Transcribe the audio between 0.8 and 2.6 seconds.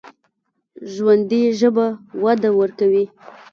ژوندي ژبه وده